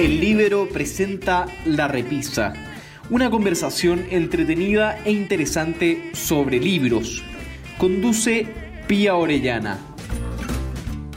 [0.00, 2.54] El Libero presenta La Repisa,
[3.10, 7.22] una conversación entretenida e interesante sobre libros.
[7.76, 8.46] Conduce
[8.88, 9.76] Pía Orellana.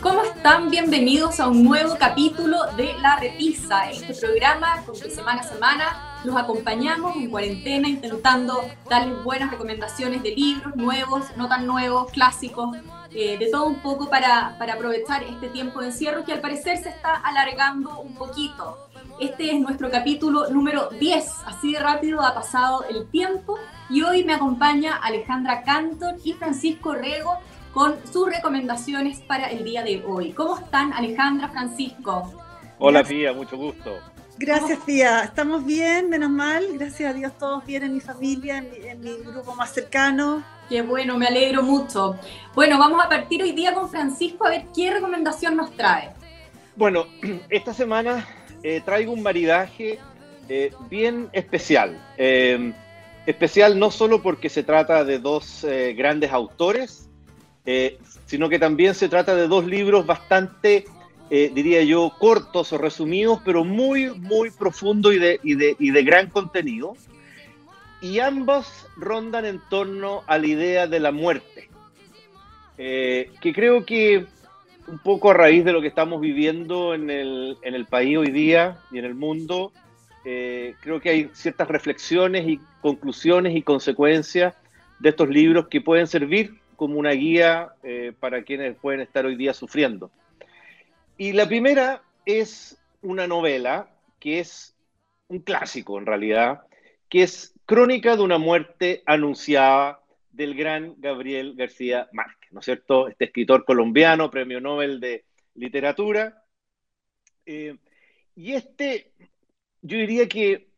[0.02, 0.70] ¿Cómo están?
[0.70, 6.13] Bienvenidos a un nuevo capítulo de La Repisa, este programa con que semana a semana
[6.24, 12.78] nos acompañamos en cuarentena intentando darles buenas recomendaciones de libros nuevos, no tan nuevos, clásicos,
[13.12, 16.78] eh, de todo un poco para, para aprovechar este tiempo de encierro que al parecer
[16.78, 18.90] se está alargando un poquito.
[19.20, 24.24] Este es nuestro capítulo número 10, así de rápido ha pasado el tiempo y hoy
[24.24, 27.38] me acompaña Alejandra Cantor y Francisco Rego
[27.74, 30.32] con sus recomendaciones para el día de hoy.
[30.32, 32.32] ¿Cómo están Alejandra, Francisco?
[32.80, 34.13] Hola Pía, mucho gusto.
[34.38, 35.24] Gracias, Pía.
[35.24, 36.66] Estamos bien, menos mal.
[36.74, 40.44] Gracias a Dios, todos bien en mi familia, en mi grupo más cercano.
[40.70, 42.18] Qué bueno, me alegro mucho.
[42.56, 46.12] Bueno, vamos a partir hoy día con Francisco a ver qué recomendación nos trae.
[46.76, 47.06] Bueno,
[47.50, 48.28] esta semana
[48.64, 50.00] eh, traigo un maridaje
[50.50, 52.02] eh, bien especial.
[52.18, 52.74] Eh,
[53.26, 57.10] especial no solo porque se trata de dos grandes autores,
[58.26, 60.84] sino que también se trata de dos libros bastante,
[61.30, 66.04] diría yo, cortos o resumidos, pero muy, muy profundos y de, y de, y de
[66.04, 66.96] gran contenido
[68.04, 71.70] y ambos rondan en torno a la idea de la muerte,
[72.78, 74.26] eh, que creo que
[74.88, 78.30] un poco a raíz de lo que estamos viviendo en el, en el país hoy
[78.30, 79.72] día y en el mundo,
[80.26, 84.54] eh, creo que hay ciertas reflexiones y conclusiones y consecuencias
[85.00, 89.38] de estos libros que pueden servir como una guía eh, para quienes pueden estar hoy
[89.38, 90.12] día sufriendo.
[91.18, 94.76] Y la primera es una novela que es
[95.28, 96.64] un clásico en realidad,
[97.10, 103.08] que es Crónica de una muerte anunciada del gran Gabriel García Márquez, ¿no es cierto?
[103.08, 105.24] Este escritor colombiano, premio Nobel de
[105.56, 106.44] Literatura.
[107.46, 107.78] Eh,
[108.36, 109.12] y este,
[109.82, 110.70] yo diría que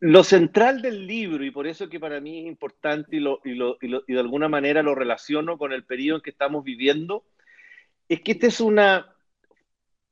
[0.00, 4.20] lo central del libro, y por eso que para mí es importante y, y de
[4.20, 7.24] alguna manera lo relaciono con el periodo en que estamos viviendo,
[8.08, 9.13] es que esta es una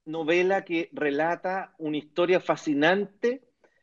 [0.05, 3.43] novela que relata una historia fascinante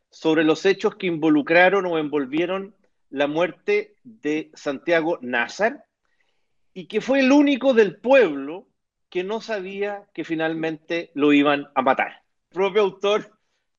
[0.10, 2.76] sobre los hechos que involucraron o envolvieron
[3.10, 5.86] la muerte de Santiago Nazar
[6.74, 8.68] y que fue el único del pueblo
[9.10, 12.24] que no sabía que finalmente lo iban a matar.
[12.52, 13.32] El propio autor,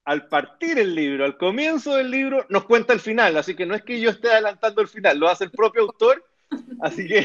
[0.05, 3.75] al partir el libro, al comienzo del libro, nos cuenta el final, así que no
[3.75, 6.25] es que yo esté adelantando el final, lo hace el propio autor,
[6.81, 7.19] así que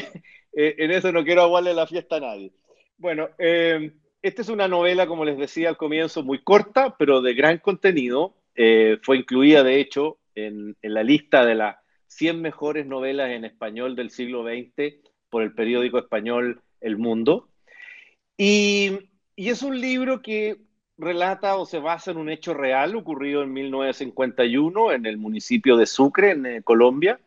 [0.52, 2.52] eh, en eso no quiero aguarle la fiesta a nadie.
[2.96, 7.34] Bueno, eh, esta es una novela, como les decía al comienzo, muy corta, pero de
[7.34, 11.76] gran contenido, eh, fue incluida, de hecho, en, la lista de las
[12.08, 14.94] 100 mejores novelas en español del siglo XX
[15.28, 17.48] por el periódico español El Mundo.
[18.36, 18.98] Y,
[19.36, 20.56] es un libro que
[20.96, 25.84] relata o se basa en un hecho real ocurrido en 1951 en el municipio de
[25.84, 27.20] Sucre, en eh, Colombia,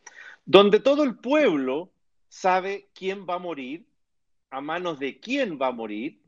[0.46, 1.92] donde todo el pueblo
[2.30, 3.86] sabe quién va a morir,
[4.50, 6.20] a manos de quién va a morir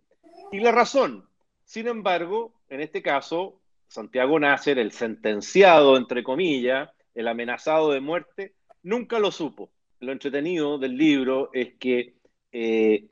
[0.51, 1.25] y la razón.
[1.63, 8.53] Sin embargo, en este caso, Santiago Nasser, el sentenciado, entre comillas, el amenazado de muerte,
[8.83, 9.71] nunca lo supo.
[9.99, 12.15] Lo entretenido del libro es que
[12.51, 13.07] eh,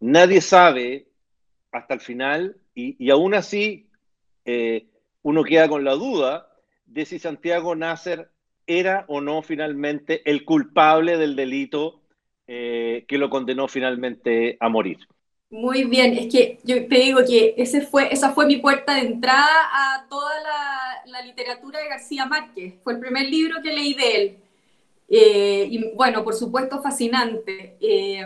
[0.00, 1.08] nadie sabe
[1.72, 3.88] hasta el final y, aún así
[4.44, 4.86] eh,
[5.22, 6.50] uno queda con la duda
[6.86, 8.30] de si Santiago Nasser
[8.66, 12.02] era o no finalmente el culpable del delito
[12.46, 14.98] eh, que lo condenó finalmente a morir.
[15.50, 19.00] Muy bien, es que yo te digo que ese fue, esa fue mi puerta de
[19.00, 22.74] entrada a toda la, literatura de García Márquez.
[22.82, 24.36] Fue el primer libro que leí de él.
[25.08, 27.76] Eh, y bueno, por supuesto, fascinante.
[27.80, 28.24] Eh,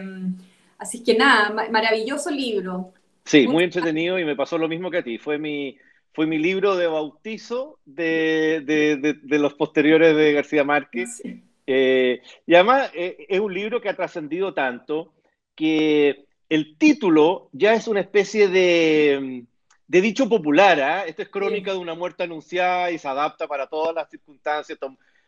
[0.79, 2.93] así que nada, maravilloso libro.
[3.25, 5.19] Sí, muy entretenido y me pasó lo mismo que a ti.
[5.19, 5.77] Fue mi,
[6.13, 11.21] fue mi libro de bautizo de, de, de, los posteriores de García Márquez.
[11.67, 15.13] Eh, y además es un libro que ha trascendido tanto
[15.57, 19.45] que el título ya es una especie de,
[19.89, 20.81] dicho popular.
[20.81, 21.05] ¿ah?
[21.05, 24.79] Esto es crónica de una muerte anunciada y se adapta para todas las circunstancias.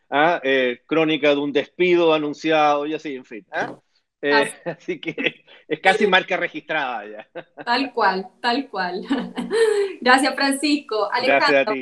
[0.09, 0.39] ¿ah?
[0.41, 3.45] Eh, crónica de un despido anunciado y así, en fin.
[3.51, 3.77] ¿ah?
[4.21, 4.31] Eh,
[4.65, 7.43] así que es casi marca registrada ya.
[7.65, 9.01] Tal cual, tal cual.
[10.01, 11.09] Gracias, Francisco.
[11.11, 11.73] Alejandro,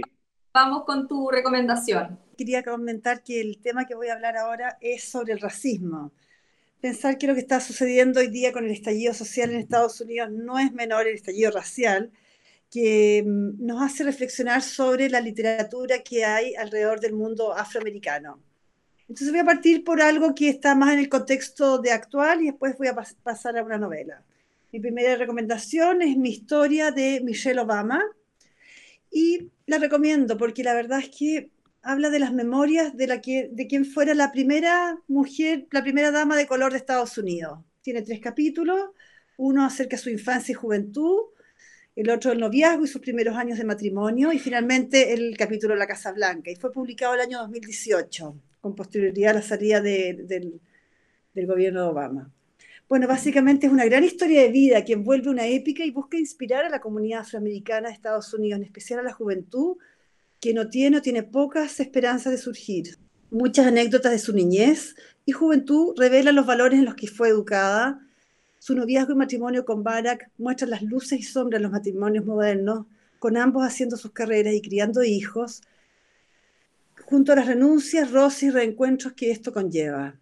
[0.52, 2.20] vamos con tu recomendación.
[2.36, 6.14] Quería comentar que el tema que voy a hablar ahora es sobre el racismo
[6.82, 10.32] pensar que lo que está sucediendo hoy día con el estallido social en Estados Unidos
[10.32, 12.12] no es menor, el estallido racial,
[12.70, 18.40] que mm, nos hace reflexionar sobre la literatura que hay alrededor del mundo afroamericano.
[19.08, 22.48] Entonces voy a partir por algo que está más en el contexto de actual y
[22.48, 24.24] después voy a pasar a una novela.
[24.72, 28.04] Mi primera recomendación es mi historia de Michelle Obama.
[29.12, 31.50] Y la recomiendo porque la verdad es que
[31.86, 36.48] habla de las memorias de, la quien fuera la primera mujer, la primera dama de
[36.48, 37.60] color de Estados Unidos.
[37.82, 38.90] Tiene tres capítulos,
[39.38, 41.26] uno acerca de su infancia y juventud,
[41.96, 45.86] el otro el noviazgo y sus primeros años de matrimonio, y finalmente el capítulo la
[45.86, 46.50] Casa Blanca.
[46.50, 51.88] Y fue publicado el año 2018, con posterioridad a la salida del, del gobierno de
[51.88, 52.32] Obama.
[52.90, 56.66] Bueno, básicamente es una gran historia de vida que envuelve una épica y busca inspirar
[56.66, 59.78] a la comunidad afroamericana de Estados Unidos, en especial a la juventud,
[60.40, 62.98] que no tiene o tiene pocas esperanzas de surgir.
[63.32, 64.96] Muchas anécdotas de su niñez
[65.26, 68.06] y juventud revelan los valores en los que fue educada,
[68.66, 72.88] su noviazgo y matrimonio con Barack muestran las luces y sombras de los matrimonios modernos,
[73.20, 75.62] con ambos haciendo sus carreras y criando hijos,
[77.06, 80.20] junto a las renuncias, roces y reencuentros que esto conlleva.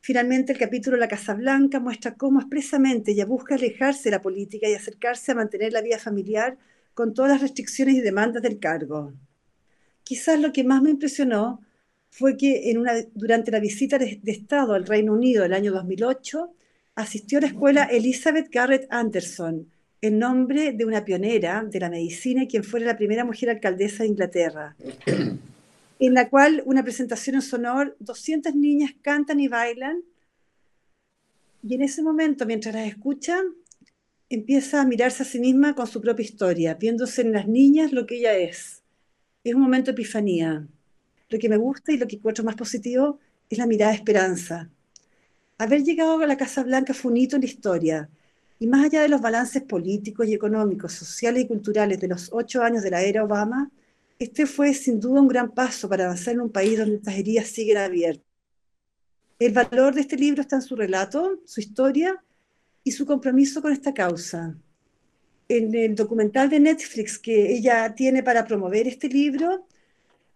[0.00, 4.68] Finalmente, el capítulo La Casa Blanca muestra cómo expresamente ella busca alejarse de la política
[4.68, 6.58] y acercarse a mantener la vida familiar
[6.94, 9.12] con todas las restricciones y demandas del cargo.
[10.08, 11.60] Quizás lo que más me impresionó
[12.08, 15.70] fue que en una, durante la visita de, de Estado al Reino Unido el año
[15.70, 16.50] 2008,
[16.94, 19.70] asistió a la escuela Elizabeth Garrett Anderson,
[20.00, 24.02] en nombre de una pionera de la medicina y quien fuera la primera mujer alcaldesa
[24.02, 24.76] de Inglaterra,
[25.98, 30.04] en la cual una presentación en sonor, 200 niñas cantan y bailan,
[31.62, 33.44] y en ese momento, mientras las escuchan,
[34.30, 38.06] empieza a mirarse a sí misma con su propia historia, viéndose en las niñas lo
[38.06, 38.78] que ella es.
[39.44, 40.66] Es un momento de epifanía.
[41.28, 43.18] Lo que me gusta y lo que encuentro más positivo
[43.48, 44.70] es la mirada de esperanza,
[45.60, 48.08] Haber llegado a la Casa Blanca fue un hito en la historia,
[48.60, 52.62] y más allá de los balances políticos y económicos, sociales y culturales de los ocho
[52.62, 53.68] años de la era Obama,
[54.20, 57.48] este fue sin duda un gran paso para avanzar en un país donde estas heridas
[57.48, 58.24] siguen abiertas.
[59.40, 62.22] El valor de este libro está en su relato, su historia
[62.84, 64.56] y su compromiso con esta causa.
[65.48, 69.66] En el documental de Netflix que ella tiene para promover este libro,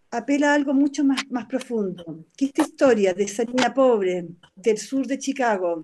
[0.09, 4.25] apela a algo mucho más, más profundo, que esta historia de esa niña pobre
[4.55, 5.83] del sur de Chicago,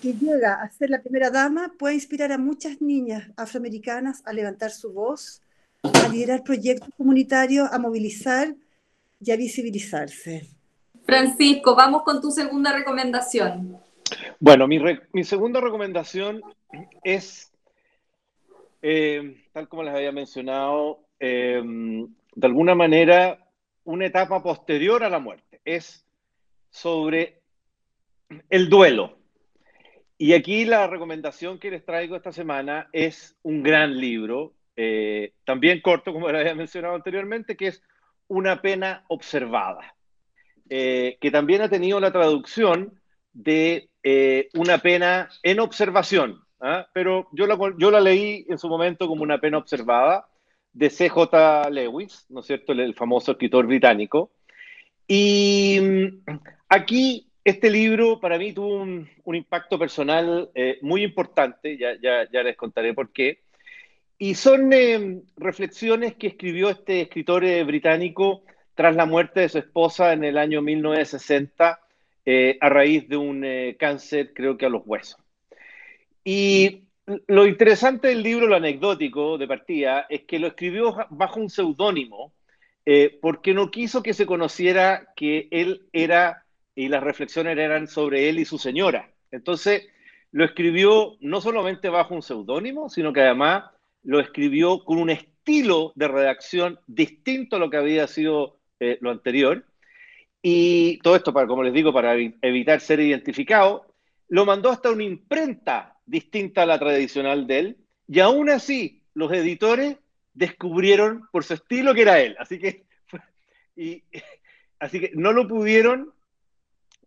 [0.00, 4.70] que llega a ser la primera dama, puede inspirar a muchas niñas afroamericanas a levantar
[4.70, 5.40] su voz,
[5.82, 8.54] a liderar proyectos comunitarios, a movilizar
[9.20, 10.48] y a visibilizarse.
[11.04, 13.78] Francisco, vamos con tu segunda recomendación.
[14.40, 14.80] Bueno, mi,
[15.12, 16.42] mi segunda recomendación
[17.04, 17.51] es,
[18.82, 21.62] eh, tal como les había mencionado, eh,
[22.34, 23.38] de alguna manera,
[23.84, 25.60] una etapa posterior a la muerte.
[25.64, 26.04] Es
[26.70, 27.40] sobre
[28.50, 29.18] el duelo.
[30.18, 35.80] Y aquí la recomendación que les traigo esta semana es un gran libro, eh, también
[35.80, 37.82] corto, como les había mencionado anteriormente, que es
[38.28, 39.94] Una pena observada,
[40.70, 43.00] eh, que también ha tenido la traducción
[43.32, 46.86] de eh, Una pena en observación, ¿ah?
[46.94, 50.26] pero yo la, yo la leí en su momento como Una pena observada
[50.72, 51.68] de C.J.
[51.70, 54.32] Lewis, ¿no es cierto?, el, famoso escritor británico.
[55.06, 56.36] Y mm,
[56.68, 62.42] aquí este libro para mí tuvo un, impacto personal eh, muy importante, ya, ya, ya,
[62.42, 63.40] les contaré por qué.
[64.16, 68.44] Y son eh, reflexiones que escribió este escritor eh, británico
[68.74, 71.80] tras la muerte de su esposa en el año 1960
[72.60, 73.44] a raíz de un
[73.76, 75.22] cáncer, creo que a los huesos.
[76.24, 76.84] Y
[77.26, 82.32] lo interesante del libro, lo anecdótico de partida, es que lo escribió bajo un seudónimo,
[82.84, 86.44] eh, porque no quiso que se conociera que él era,
[86.74, 89.10] y las reflexiones eran sobre él y su señora.
[89.30, 89.88] Entonces,
[90.30, 93.64] lo escribió no solamente bajo un seudónimo, sino que además
[94.02, 99.10] lo escribió con un estilo de redacción distinto a lo que había sido eh, lo
[99.10, 99.64] anterior.
[100.40, 103.86] Y todo esto, como les digo, para evitar ser identificado,
[104.28, 107.76] lo mandó hasta una imprenta distinta a la tradicional de él,
[108.08, 109.96] y aún así los editores
[110.34, 112.36] descubrieron por su estilo que era él.
[112.38, 112.84] Así que,
[113.76, 114.02] y,
[114.78, 116.12] así que no lo pudieron,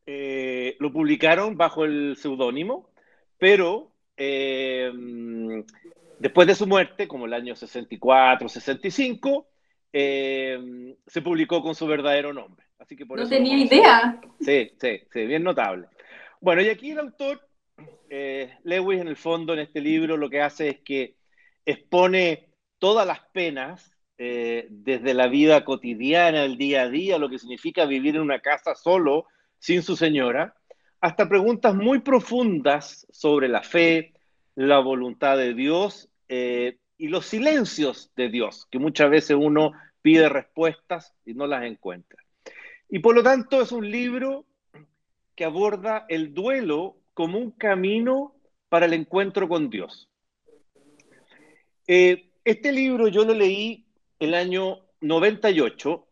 [0.05, 2.89] eh, lo publicaron bajo el seudónimo,
[3.37, 4.91] pero eh,
[6.19, 9.47] después de su muerte, como el año 64, 65,
[9.93, 12.65] eh, se publicó con su verdadero nombre.
[12.79, 14.21] Así que por no tenía idea.
[14.39, 15.87] Sí, sí, sí, bien notable.
[16.41, 17.44] Bueno, y aquí el autor
[18.09, 21.15] eh, Lewis en el fondo en este libro lo que hace es que
[21.65, 27.39] expone todas las penas eh, desde la vida cotidiana, el día a día, lo que
[27.39, 29.25] significa vivir en una casa solo,
[29.59, 30.55] sin su señora,
[31.01, 34.13] hasta preguntas muy profundas sobre la fe,
[34.55, 40.29] la voluntad de Dios eh, y los silencios de Dios, que muchas veces uno pide
[40.29, 42.23] respuestas y no las encuentra.
[42.87, 44.45] Y por lo tanto es un libro
[45.35, 48.35] que aborda el duelo como un camino
[48.69, 50.09] para el encuentro con Dios.
[51.87, 53.85] Eh, este libro yo lo leí
[54.19, 56.05] el año 98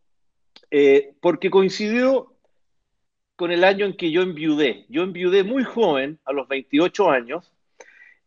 [0.70, 2.34] eh, porque coincidió
[3.36, 4.86] con el año en que yo enviudé.
[4.88, 7.52] Yo enviudé muy joven, a los 28 años,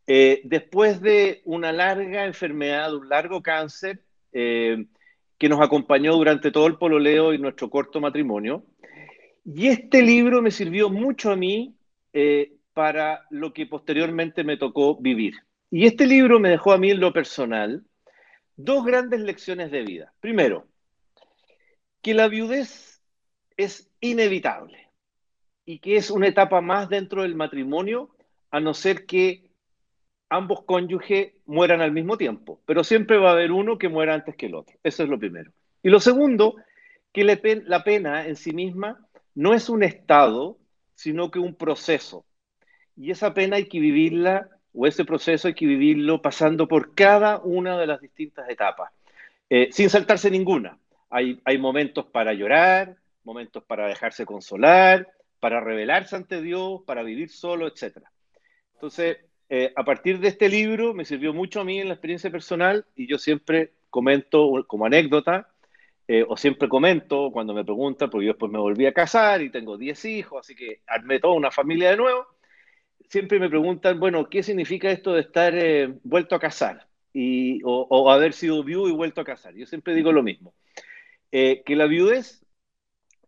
[0.06, 6.76] eh, después de una larga enfermedad, un largo cáncer que nos acompañó durante todo el
[6.76, 8.64] pololeo y nuestro corto matrimonio.
[9.44, 11.76] Y este libro me sirvió mucho a mí
[12.78, 15.34] para lo que posteriormente me tocó vivir.
[15.72, 17.84] Y este libro me dejó a mí en lo personal
[18.56, 20.14] dos grandes lecciones de vida.
[20.20, 20.68] Primero,
[22.04, 23.02] que la viudez
[23.58, 24.92] es inevitable
[25.66, 28.16] y que es una etapa más dentro del matrimonio,
[28.52, 29.50] a no ser que
[30.30, 34.36] ambos cónyuges mueran al mismo tiempo, pero siempre va a haber uno que muera antes
[34.36, 34.78] que el otro.
[34.84, 35.52] Eso es lo primero.
[35.82, 36.58] Y lo segundo,
[37.12, 39.04] que la pena en sí misma
[39.34, 40.60] no es un estado,
[40.94, 42.27] sino que un proceso.
[42.98, 47.40] Y esa pena hay que vivirla, o ese proceso hay que vivirlo pasando por cada
[47.40, 48.92] una de las distintas etapas,
[49.50, 50.78] eh, sin saltarse ninguna.
[51.10, 55.08] Hay, momentos para llorar, momentos para dejarse consolar,
[55.40, 58.00] para rebelarse ante Dios, para vivir solo, etc.
[58.74, 62.30] Entonces, eh, a partir de este libro me sirvió mucho a mí en la experiencia
[62.30, 65.48] personal y yo siempre comento como anécdota,
[66.10, 69.50] eh, o siempre comento cuando me preguntan, porque yo después me volví a casar y
[69.50, 72.26] tengo 10 hijos, así que armé toda una familia de nuevo,
[73.08, 76.88] siempre me preguntan, bueno, ¿qué significa esto de estar eh, vuelto a casar?
[77.14, 79.56] Y, o, haber sido viudo y vuelto a casar.
[79.56, 80.54] Yo siempre digo lo mismo,
[81.32, 82.46] que la viudez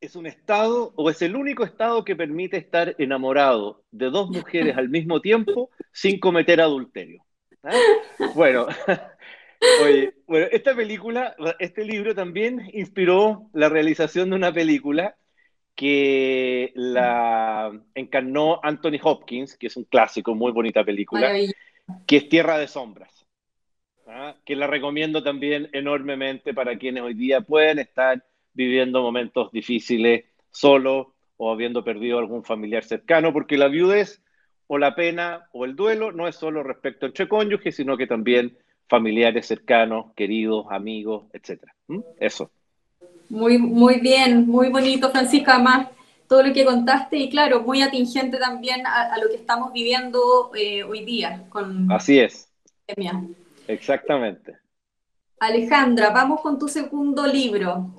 [0.02, 4.78] es un estado o es el único estado que permite estar enamorado de dos mujeres
[4.78, 7.24] al mismo tiempo sin cometer adulterio.
[7.64, 7.74] ¿Ah?
[8.36, 8.68] Bueno,
[9.84, 15.18] oye, bueno, esta película, este libro también inspiró la realización de una película
[15.80, 21.32] que la encarnó Anthony Hopkins, que es un clásico, muy bonita película,
[22.06, 23.26] que es Tierra de Sombras,
[24.06, 24.36] ¿ah?
[24.44, 28.22] que la recomiendo también enormemente para quienes hoy día pueden estar
[28.52, 34.22] viviendo momentos difíciles solo o habiendo perdido algún familiar cercano, porque la viudez
[34.68, 38.58] o la pena o el duelo no es solo respecto entre cónyuges, sino que también
[38.90, 41.64] familiares cercanos, queridos, amigos, etc.
[41.88, 42.02] ¿Mm?
[42.20, 42.52] Eso.
[43.30, 45.88] Muy, muy bien, muy bonito, Francisco, además
[46.28, 50.84] todo lo que contaste y claro, muy atingente también a, lo que estamos viviendo eh,
[50.84, 51.46] hoy día.
[51.50, 52.48] Con Así es.
[53.68, 54.58] Exactamente.
[55.40, 57.94] Alejandra, vamos con tu segundo libro.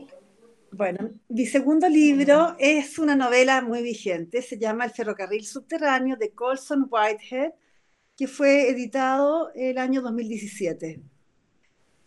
[0.73, 6.33] Bueno, mi segundo libro es una novela muy vigente, se llama El ferrocarril subterráneo de
[6.33, 7.53] Colson Whitehead,
[8.17, 11.01] que fue editado el año 2017.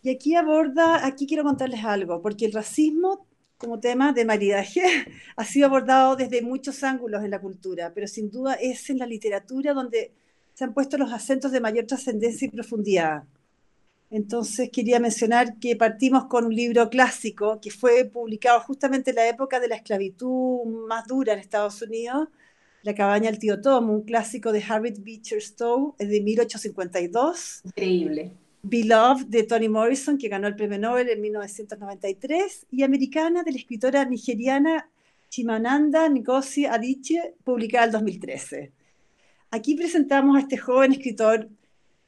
[0.04, 4.82] Y aquí aborda, aquí quiero contarles algo, porque el racismo como tema de maridaje
[5.36, 9.06] ha sido abordado desde muchos ángulos en la cultura, pero sin duda es en la
[9.06, 10.12] literatura donde
[10.52, 13.24] se han puesto los acentos de mayor trascendencia y profundidad.
[14.10, 19.26] Entonces quería mencionar que partimos con un libro clásico que fue publicado justamente en la
[19.26, 22.28] época de la esclavitud más dura en Estados Unidos,
[22.82, 27.62] La cabaña del tío Tom, un clásico de Harriet Beecher Stowe de 1852.
[27.64, 28.43] Increíble.
[28.66, 33.58] Beloved de Toni Morrison, que ganó el premio Nobel en 1993, y Americana de la
[33.58, 34.88] escritora nigeriana
[35.28, 38.72] Chimananda Ngozi Adichie, publicada en 2013.
[39.50, 41.50] Aquí presentamos a este joven escritor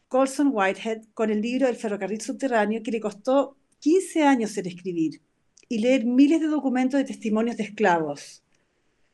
[0.09, 5.21] Colson Whitehead con el libro El ferrocarril subterráneo que le costó 15 años en escribir
[5.69, 8.43] y leer miles de documentos de testimonios de esclavos.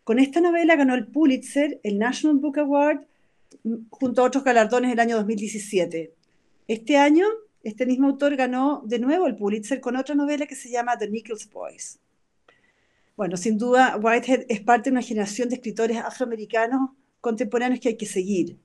[0.05, 3.01] Con esta novela ganó el Pulitzer, el National Book Award,
[3.91, 6.22] junto a otros galardones el año 2017.
[6.69, 7.27] Este año,
[7.65, 11.09] este mismo autor ganó de nuevo el Pulitzer con otra novela que se llama The
[11.09, 11.99] Nichols Boys.
[13.17, 16.91] Bueno, sin duda, Whitehead es parte de una generación de escritores afroamericanos
[17.21, 18.59] contemporáneos que hay que seguir.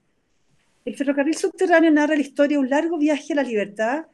[0.85, 4.05] El ferrocarril subterráneo narra la historia de un largo viaje a la libertad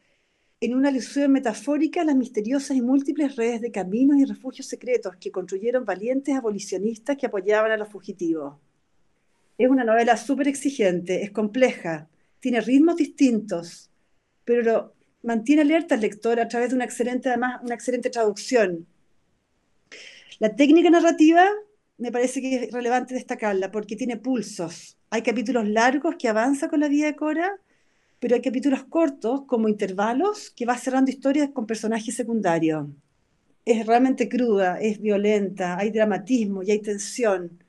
[0.60, 5.18] en una alusión metafórica a las misteriosas y múltiples redes de caminos y refugios secretos
[5.18, 8.56] que construyeron valientes abolicionistas que apoyaban a los fugitivos.
[9.58, 12.10] Es una novela súper exigente, es compleja,
[12.44, 13.90] tiene ritmos distintos,
[14.44, 18.86] pero mantiene alerta al lector a través de una excelente, además, una excelente traducción.
[20.40, 21.48] La técnica narrativa
[21.98, 26.82] me parece que es relevante destacarla porque tiene pulsos, hay capítulos largos que avanzan con
[26.82, 27.62] la vida de Cora,
[28.20, 32.88] pero hay capítulos cortos, como intervalos, que va cerrando historias con personajes secundarios.
[33.64, 37.64] Es realmente cruda, es violenta, hay dramatismo y hay tensión.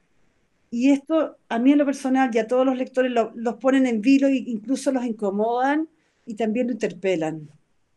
[0.74, 4.00] Y esto, a mí en lo personal y a todos los lectores, los ponen en
[4.00, 5.88] vilo e incluso los incomodan
[6.26, 7.48] y también lo interpelan.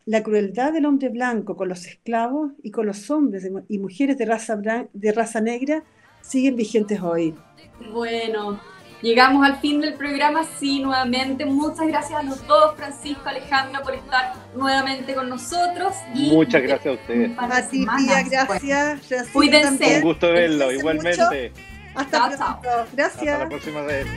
[0.06, 4.26] La crueldad del hombre blanco con los esclavos y con los hombres y mujeres de
[4.26, 4.62] raza,
[4.94, 5.84] de raza negra
[6.22, 7.34] siguen vigentes hoy.
[7.92, 8.60] Bueno,
[9.02, 11.46] Llegamos al fin del programa, sí, nuevamente.
[11.46, 15.94] Muchas gracias a los dos, Francisco, Alejandra, por estar nuevamente con nosotros.
[16.16, 17.32] Y Muchas gracias a ustedes.
[17.38, 19.28] A ti, Pía, gracias.
[19.32, 19.98] Cuídense.
[19.98, 21.52] Un gusto verlo, igualmente.
[21.98, 22.88] Hasta pronto.
[22.94, 23.28] Gracias.
[23.28, 24.08] Hasta la próxima vez.